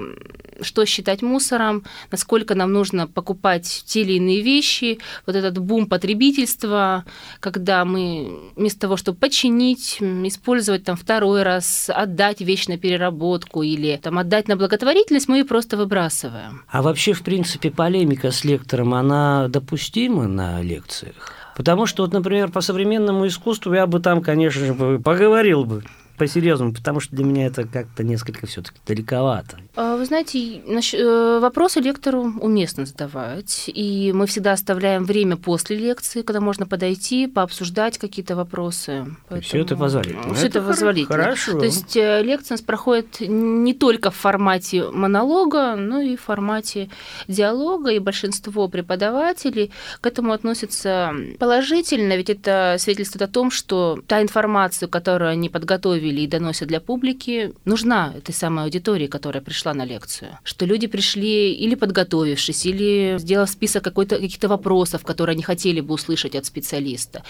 что 0.62 0.86
считать 0.86 1.22
мусором, 1.22 1.84
насколько 2.12 2.56
нам 2.56 2.72
нужно 2.72 3.08
покупать 3.08 3.84
те 3.86 4.02
или 4.02 4.14
иные 4.14 4.42
вещи, 4.42 5.00
вот 5.26 5.36
этот 5.36 5.58
бум 5.60 5.88
потребительства, 5.88 7.06
когда 7.40 7.86
мы 7.86 8.52
вместо 8.56 8.82
того, 8.82 8.98
чтобы 8.98 9.18
починить, 9.18 9.98
использовать 10.00 10.84
там 10.84 10.96
второй 10.96 11.44
раз, 11.44 11.90
отдать 11.94 12.42
вещь 12.42 12.68
на 12.68 12.78
переработку 12.78 13.64
или 13.64 14.00
там 14.02 14.18
отдать 14.18 14.48
на 14.48 14.56
благотворительность, 14.56 15.28
мы 15.28 15.38
ее 15.38 15.46
просто 15.46 15.78
выбрасываем. 15.78 16.64
А 16.70 16.82
вообще, 16.82 17.14
в 17.14 17.24
принципе, 17.24 17.72
полемика 17.72 18.32
с 18.32 18.44
лектором, 18.44 18.94
она 18.94 19.48
допустима 19.48 20.28
на 20.28 20.62
лекциях? 20.62 21.34
Потому 21.56 21.88
что, 21.88 22.04
вот, 22.04 22.14
например, 22.14 22.52
по 22.52 22.62
современному 22.62 23.26
искусству 23.26 23.74
я 23.74 23.88
бы 23.88 24.00
там, 24.00 24.22
конечно 24.22 24.66
же, 24.66 25.00
поговорил 25.00 25.66
бы 25.66 25.84
по-серьезному, 26.18 26.74
потому 26.74 27.00
что 27.00 27.16
для 27.16 27.26
меня 27.26 27.46
это 27.48 27.66
как-то 27.66 28.04
несколько 28.04 28.48
все-таки 28.48 28.80
далековато. 28.86 29.58
А, 29.76 29.96
вы 29.96 30.06
знаете, 30.06 30.62
э, 30.62 31.40
вопросы 31.40 31.80
лектору 31.80 32.34
уместно 32.42 32.86
задавать, 32.86 33.66
и 33.68 34.12
мы 34.14 34.26
всегда 34.26 34.54
оставляем 34.54 35.06
время 35.06 35.38
после 35.38 35.78
лекции, 35.78 36.24
когда 36.24 36.42
можно 36.42 36.66
подойти, 36.66 37.28
пообсуждать 37.28 37.98
какие-то 37.98 38.36
вопросы. 38.36 39.06
Поэтому... 39.30 39.42
Все 39.42 39.62
это 39.62 39.78
позволительно. 39.78 40.34
Все 40.34 40.48
это, 40.48 40.60
это 40.60 40.68
позволительно. 40.68 41.18
Хорошо. 41.18 41.60
То 41.60 41.66
есть 41.66 41.96
э, 41.96 42.24
лекция 42.24 42.56
у 42.56 42.58
нас 42.58 42.62
проходит 42.62 43.20
не 43.20 43.74
только 43.74 44.10
в 44.10 44.16
формате 44.16 44.90
монолога, 44.90 45.76
но 45.76 46.02
и 46.02 46.16
в 46.16 46.22
формате 46.22 46.90
диалога, 47.28 47.92
и 47.92 48.00
большинство 48.00 48.68
преподавателей 48.68 49.72
к 50.02 50.08
этому 50.08 50.34
относятся 50.34 51.14
положительно, 51.40 52.18
ведь 52.18 52.30
это 52.30 52.76
свидетельствует 52.80 53.30
о 53.30 53.32
том, 53.32 53.52
что 53.52 54.00
та 54.08 54.22
информация, 54.22 54.88
которую 54.88 55.30
они 55.30 55.50
подготовили 55.50 56.07
подготовили 56.08 56.22
и 56.22 56.28
доносят 56.28 56.68
для 56.68 56.80
публики, 56.80 57.54
нужна 57.66 58.14
этой 58.18 58.34
самой 58.34 58.66
аудитории, 58.66 59.08
которая 59.08 59.42
пришла 59.42 59.74
на 59.74 59.86
лекцию. 59.86 60.38
Что 60.44 60.66
люди 60.66 60.88
пришли 60.88 61.54
или 61.54 61.76
подготовившись, 61.76 62.66
или 62.66 63.18
сделав 63.20 63.50
список 63.50 63.84
каких-то 63.84 64.48
вопросов, 64.48 65.04
которые 65.04 65.34
они 65.34 65.44
хотели 65.44 65.82
бы 65.82 65.94
услышать 65.94 66.36
от 66.36 66.46
специалиста. 66.46 67.24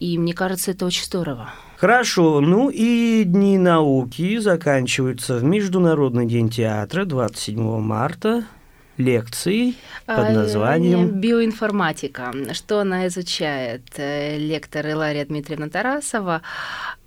И 0.00 0.18
мне 0.18 0.32
кажется, 0.32 0.70
это 0.70 0.86
очень 0.86 1.04
здорово. 1.04 1.48
Хорошо, 1.76 2.40
ну 2.40 2.70
и 2.70 3.24
Дни 3.24 3.58
науки 3.58 4.38
заканчиваются 4.38 5.36
в 5.36 5.44
Международный 5.44 6.26
день 6.26 6.48
театра 6.48 7.04
27 7.04 7.80
марта 7.80 8.44
лекции 8.98 9.74
под 10.06 10.18
а, 10.18 10.30
названием 10.30 11.20
«Биоинформатика». 11.20 12.34
Что 12.52 12.80
она 12.80 13.06
изучает? 13.06 13.82
Э, 13.96 14.36
лектор 14.36 14.86
Илария 14.86 15.24
Дмитриевна 15.24 15.68
Тарасова. 15.68 16.42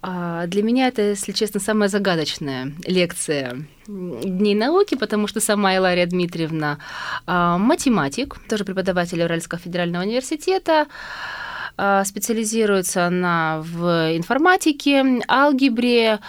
А, 0.01 0.47
для 0.47 0.63
меня 0.63 0.87
это, 0.87 1.01
если 1.01 1.33
честно, 1.33 1.59
самая 1.59 1.89
загадочная 1.89 2.71
лекция 2.85 3.65
Дней 3.87 4.55
науки, 4.55 4.95
потому 4.95 5.27
что 5.27 5.41
сама 5.41 5.75
Илария 5.75 6.05
Дмитриевна 6.05 6.79
а, 7.27 7.57
математик, 7.57 8.37
тоже 8.47 8.63
преподаватель 8.63 9.21
Уральского 9.21 9.59
федерального 9.59 10.03
университета, 10.03 10.87
специализируется 12.05 13.07
она 13.07 13.61
в 13.63 14.15
информатике, 14.15 15.21
алгебре, 15.27 16.19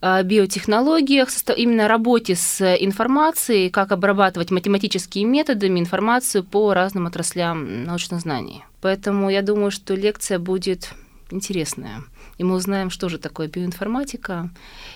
а, 0.00 0.22
биотехнологиях, 0.22 1.28
именно 1.52 1.86
работе 1.88 2.34
с 2.34 2.62
информацией, 2.76 3.68
как 3.68 3.92
обрабатывать 3.92 4.50
математическими 4.50 5.28
методами 5.28 5.80
информацию 5.80 6.44
по 6.44 6.72
разным 6.72 7.06
отраслям 7.06 7.84
научных 7.84 8.20
знаний. 8.20 8.64
Поэтому 8.80 9.30
я 9.30 9.42
думаю, 9.42 9.70
что 9.70 9.94
лекция 9.94 10.38
будет 10.38 10.94
интересная 11.30 12.04
и 12.38 12.44
мы 12.44 12.54
узнаем, 12.54 12.90
что 12.90 13.08
же 13.08 13.18
такое 13.18 13.48
биоинформатика 13.48 14.50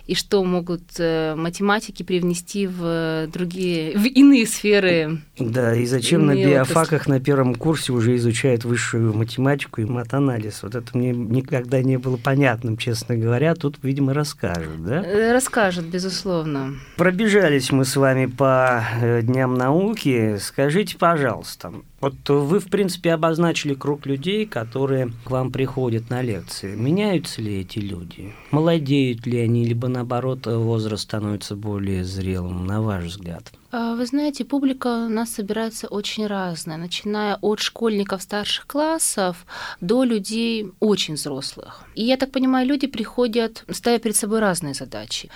и 0.06 0.14
что 0.14 0.42
могут 0.44 0.82
э, 0.98 1.34
математики 1.36 2.02
привнести 2.02 2.66
в 2.66 3.28
другие, 3.32 3.96
в 3.96 4.04
иные 4.04 4.46
сферы. 4.46 5.20
Да, 5.38 5.74
и 5.74 5.86
зачем 5.86 6.26
на 6.26 6.34
биофаках 6.34 7.06
на 7.06 7.20
первом 7.20 7.54
курсе 7.54 7.92
уже 7.92 8.16
изучают 8.16 8.64
высшую 8.64 9.14
математику 9.14 9.80
и 9.80 9.84
матанализ? 9.84 10.62
Вот 10.62 10.74
это 10.74 10.96
мне 10.96 11.10
никогда 11.12 11.82
не 11.82 11.98
было 11.98 12.16
понятным, 12.16 12.76
честно 12.76 13.16
говоря. 13.16 13.54
Тут, 13.54 13.78
видимо, 13.82 14.14
расскажут, 14.14 14.84
да? 14.84 15.02
Э, 15.04 15.32
расскажут, 15.32 15.86
безусловно. 15.86 16.74
Пробежались 16.96 17.70
мы 17.70 17.84
с 17.84 17.96
вами 17.96 18.26
по 18.26 18.84
э, 19.00 19.22
Дням 19.22 19.54
науки. 19.54 20.38
Скажите, 20.40 20.96
пожалуйста, 20.96 21.72
вот 22.06 22.28
вы, 22.28 22.60
в 22.60 22.68
принципе, 22.68 23.12
обозначили 23.12 23.74
круг 23.74 24.06
людей, 24.06 24.46
которые 24.46 25.12
к 25.24 25.30
вам 25.30 25.50
приходят 25.50 26.10
на 26.10 26.22
лекции. 26.22 26.74
Меня 26.74 27.06
меняются 27.06 27.42
ли 27.42 27.60
эти 27.60 27.78
люди? 27.78 28.34
Молодеют 28.50 29.26
ли 29.26 29.38
они, 29.38 29.64
либо 29.64 29.88
наоборот 29.88 30.46
возраст 30.46 31.02
становится 31.02 31.54
более 31.54 32.04
зрелым, 32.04 32.66
на 32.66 32.82
ваш 32.82 33.04
взгляд? 33.04 33.52
А, 33.70 33.94
вы 33.94 34.06
знаете, 34.06 34.44
публика 34.44 35.06
у 35.06 35.08
нас 35.08 35.30
собирается 35.30 35.86
очень 35.88 36.26
разная, 36.26 36.76
начиная 36.76 37.36
от 37.40 37.60
школьников 37.60 38.22
старших 38.22 38.66
классов 38.66 39.46
до 39.80 40.04
людей 40.04 40.72
очень 40.80 41.14
взрослых. 41.14 41.84
И 41.94 42.04
я 42.04 42.16
так 42.16 42.32
понимаю, 42.32 42.66
люди 42.66 42.86
приходят, 42.86 43.64
ставя 43.70 43.98
перед 43.98 44.16
собой 44.16 44.40
разные 44.40 44.74
задачи. 44.74 45.30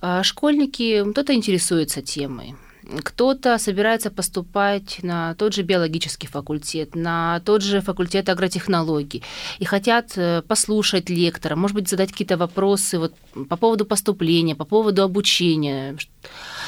А, 0.00 0.22
школьники, 0.22 1.04
кто-то 1.10 1.32
интересуется 1.32 2.02
темой, 2.02 2.54
кто-то 3.02 3.58
собирается 3.58 4.10
поступать 4.10 4.98
на 5.02 5.34
тот 5.34 5.54
же 5.54 5.62
биологический 5.62 6.26
факультет, 6.26 6.94
на 6.94 7.40
тот 7.44 7.62
же 7.62 7.80
факультет 7.80 8.28
агротехнологий 8.28 9.22
и 9.58 9.64
хотят 9.64 10.12
э, 10.16 10.42
послушать 10.42 11.10
лектора, 11.10 11.56
может 11.56 11.74
быть, 11.74 11.88
задать 11.88 12.12
какие-то 12.12 12.36
вопросы 12.36 12.98
вот 12.98 13.14
по 13.48 13.56
поводу 13.56 13.84
поступления, 13.84 14.54
по 14.54 14.64
поводу 14.64 15.02
обучения. 15.02 15.96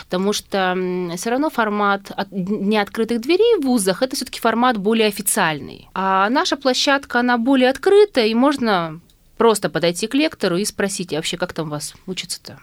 Потому 0.04 0.32
что 0.32 0.76
все 1.16 1.30
равно 1.30 1.50
формат 1.50 2.12
Дня 2.30 2.82
открытых 2.82 3.20
дверей 3.20 3.60
в 3.60 3.66
вузах 3.66 4.02
это 4.02 4.16
все-таки 4.16 4.40
формат 4.40 4.78
более 4.78 5.08
официальный. 5.08 5.88
А 5.94 6.28
наша 6.30 6.56
площадка, 6.56 7.20
она 7.20 7.38
более 7.38 7.70
открытая, 7.70 8.26
и 8.26 8.34
можно 8.34 9.00
просто 9.36 9.70
подойти 9.70 10.06
к 10.06 10.14
лектору 10.14 10.56
и 10.56 10.64
спросить, 10.64 11.12
а 11.12 11.16
вообще 11.16 11.36
как 11.36 11.52
там 11.52 11.68
у 11.68 11.70
вас 11.70 11.94
учится-то? 12.06 12.58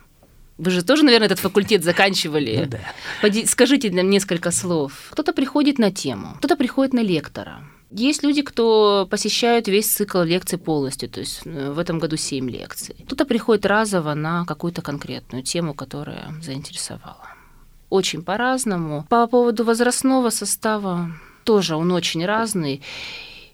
Вы 0.58 0.72
же 0.72 0.84
тоже, 0.84 1.04
наверное, 1.04 1.26
этот 1.26 1.40
факультет 1.40 1.84
заканчивали. 1.84 2.70
Ну, 3.22 3.30
да. 3.32 3.46
Скажите 3.46 3.92
нам 3.92 4.10
несколько 4.10 4.52
слов. 4.52 5.10
Кто-то 5.12 5.34
приходит 5.34 5.80
на 5.80 5.92
тему, 5.92 6.36
кто-то 6.38 6.56
приходит 6.56 6.94
на 6.94 7.02
лектора. 7.02 7.64
Есть 7.92 8.24
люди, 8.24 8.42
кто 8.42 9.08
посещают 9.10 9.68
весь 9.68 9.92
цикл 9.92 10.22
лекций 10.22 10.58
полностью, 10.58 11.08
то 11.08 11.20
есть 11.20 11.42
э, 11.46 11.72
в 11.72 11.80
этом 11.80 12.00
году 12.00 12.18
7 12.18 12.50
лекций. 12.50 12.96
Кто-то 13.06 13.26
приходит 13.26 13.66
разово 13.66 14.16
на 14.16 14.44
какую-то 14.46 14.82
конкретную 14.82 15.44
тему, 15.44 15.74
которая 15.74 16.34
заинтересовала. 16.42 17.30
Очень 17.90 18.24
по-разному. 18.24 19.06
По 19.10 19.28
поводу 19.28 19.64
возрастного 19.64 20.30
состава 20.30 21.12
тоже 21.44 21.76
он 21.76 21.92
очень 21.92 22.26
разный 22.26 22.82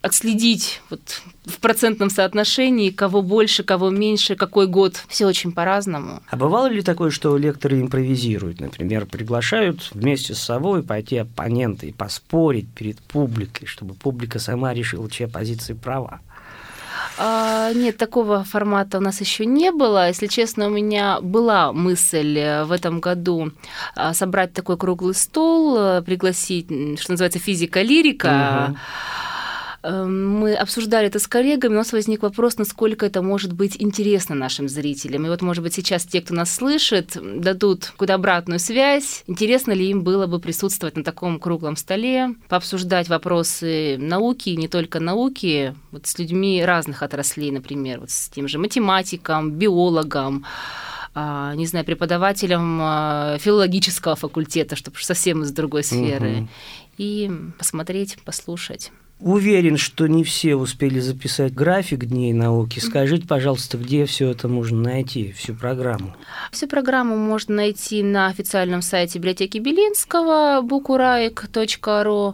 отследить 0.01 0.81
вот 0.89 1.21
в 1.45 1.59
процентном 1.59 2.09
соотношении, 2.09 2.89
кого 2.89 3.21
больше, 3.21 3.63
кого 3.63 3.89
меньше, 3.89 4.35
какой 4.35 4.67
год. 4.67 5.03
Все 5.07 5.25
очень 5.27 5.51
по-разному. 5.51 6.21
А 6.29 6.35
бывало 6.35 6.67
ли 6.67 6.81
такое, 6.81 7.11
что 7.11 7.37
лекторы 7.37 7.79
импровизируют? 7.79 8.59
Например, 8.59 9.05
приглашают 9.05 9.91
вместе 9.93 10.33
с 10.33 10.39
собой 10.39 10.83
пойти 10.83 11.17
оппонента 11.17 11.85
и 11.85 11.91
поспорить 11.91 12.67
перед 12.73 12.99
публикой, 12.99 13.67
чтобы 13.67 13.93
публика 13.93 14.39
сама 14.39 14.73
решила, 14.73 15.09
чья 15.09 15.27
позиция 15.27 15.75
права? 15.75 16.19
А, 17.17 17.71
нет, 17.73 17.97
такого 17.97 18.43
формата 18.43 18.97
у 18.97 19.01
нас 19.01 19.21
еще 19.21 19.45
не 19.45 19.71
было. 19.71 20.07
Если 20.07 20.27
честно, 20.27 20.67
у 20.67 20.69
меня 20.69 21.19
была 21.21 21.73
мысль 21.73 22.37
э, 22.39 22.63
в 22.63 22.71
этом 22.71 22.99
году 22.99 23.51
а, 23.95 24.13
собрать 24.13 24.53
такой 24.53 24.77
круглый 24.77 25.13
стол, 25.13 25.77
э, 25.77 26.01
пригласить, 26.01 26.67
что 26.99 27.11
называется, 27.11 27.39
физика-лирика. 27.39 28.69
Угу 28.69 28.77
мы 29.83 30.53
обсуждали 30.53 31.07
это 31.07 31.19
с 31.19 31.27
коллегами, 31.27 31.73
у 31.73 31.77
нас 31.77 31.91
возник 31.91 32.21
вопрос, 32.21 32.57
насколько 32.57 33.05
это 33.05 33.21
может 33.21 33.53
быть 33.53 33.77
интересно 33.79 34.35
нашим 34.35 34.69
зрителям. 34.69 35.25
И 35.25 35.29
вот, 35.29 35.41
может 35.41 35.63
быть, 35.63 35.73
сейчас 35.73 36.05
те, 36.05 36.21
кто 36.21 36.35
нас 36.35 36.53
слышит, 36.53 37.17
дадут 37.19 37.85
какую-то 37.85 38.13
обратную 38.13 38.59
связь. 38.59 39.23
Интересно 39.27 39.71
ли 39.71 39.89
им 39.89 40.03
было 40.03 40.27
бы 40.27 40.39
присутствовать 40.39 40.97
на 40.97 41.03
таком 41.03 41.39
круглом 41.39 41.75
столе, 41.75 42.35
пообсуждать 42.47 43.09
вопросы 43.09 43.97
науки, 43.97 44.51
не 44.51 44.67
только 44.67 44.99
науки, 44.99 45.75
вот 45.91 46.05
с 46.05 46.17
людьми 46.19 46.63
разных 46.63 47.01
отраслей, 47.01 47.51
например, 47.51 48.01
вот 48.01 48.11
с 48.11 48.29
тем 48.29 48.47
же 48.47 48.59
математиком, 48.59 49.51
биологом, 49.51 50.45
а, 51.13 51.55
не 51.55 51.65
знаю, 51.65 51.85
преподавателем 51.85 52.79
а, 52.81 53.37
филологического 53.39 54.15
факультета, 54.15 54.75
чтобы 54.75 54.97
совсем 54.99 55.41
из 55.43 55.51
другой 55.51 55.83
сферы, 55.83 56.41
угу. 56.41 56.49
и 56.97 57.31
посмотреть, 57.57 58.17
послушать. 58.23 58.91
Уверен, 59.21 59.77
что 59.77 60.07
не 60.07 60.23
все 60.23 60.55
успели 60.55 60.99
записать 60.99 61.53
график 61.53 62.05
Дней 62.05 62.33
науки. 62.33 62.79
Скажите, 62.79 63.27
пожалуйста, 63.27 63.77
где 63.77 64.05
все 64.05 64.31
это 64.31 64.47
можно 64.47 64.81
найти, 64.81 65.31
всю 65.33 65.53
программу? 65.53 66.15
Всю 66.51 66.67
программу 66.67 67.15
можно 67.15 67.55
найти 67.55 68.01
на 68.01 68.27
официальном 68.27 68.81
сайте 68.81 69.19
библиотеки 69.19 69.59
Белинского 69.59 70.63
bukuraik.ru. 70.63 72.33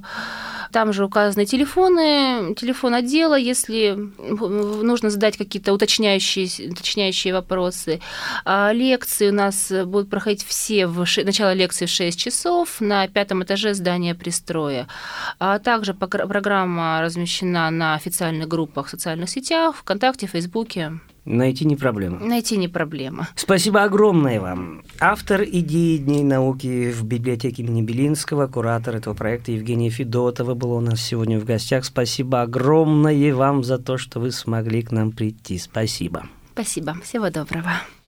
Там 0.72 0.94
же 0.94 1.05
указаны 1.05 1.46
телефоны, 1.46 2.53
телефон 2.55 2.96
отдела, 2.96 3.38
если 3.38 3.98
нужно 4.18 5.09
задать 5.09 5.38
какие-то 5.38 5.74
уточняющие, 5.74 6.72
уточняющие 6.72 7.33
вопросы. 7.33 8.01
А 8.46 8.72
лекции 8.74 9.29
у 9.29 9.33
нас 9.33 9.72
будут 9.85 10.09
проходить 10.09 10.46
все 10.46 10.88
в 10.88 11.05
ш... 11.05 11.24
начало 11.24 11.53
лекции 11.53 11.85
в 11.85 11.90
6 11.90 12.20
часов 12.20 12.81
на 12.81 13.07
пятом 13.07 13.44
этаже 13.44 13.74
здания 13.74 14.16
пристроя. 14.16 14.88
А 15.40 15.59
также 15.59 15.94
программа 16.77 17.01
размещена 17.01 17.72
на 17.72 17.96
официальных 17.96 18.48
группах 18.48 18.87
в 18.87 18.90
социальных 18.90 19.29
сетях, 19.29 19.75
ВКонтакте, 19.77 20.27
Фейсбуке. 20.27 21.00
Найти 21.25 21.66
не 21.66 21.75
проблема. 21.75 22.20
Найти 22.20 22.57
не 22.57 22.68
проблема. 22.68 23.27
Спасибо 23.35 23.83
огромное 23.83 24.40
вам. 24.40 24.83
Автор 25.00 25.44
идеи 25.44 25.98
Дней 25.98 26.24
науки 26.24 26.92
в 26.92 27.03
библиотеке 27.03 27.63
имени 27.63 27.81
Белинского, 27.81 28.48
куратор 28.48 28.96
этого 28.96 29.13
проекта 29.13 29.51
Евгения 29.51 29.90
Федотова 29.90 30.53
была 30.53 30.77
у 30.77 30.81
нас 30.81 31.01
сегодня 31.01 31.40
в 31.40 31.46
гостях. 31.46 31.83
Спасибо 31.83 32.44
огромное 32.44 33.33
вам 33.33 33.63
за 33.63 33.77
то, 33.77 33.98
что 33.98 34.20
вы 34.20 34.31
смогли 34.31 34.83
к 34.83 34.92
нам 34.92 35.11
прийти. 35.11 35.57
Спасибо. 35.57 36.27
Спасибо. 36.53 36.96
Всего 37.03 37.29
доброго. 37.29 37.72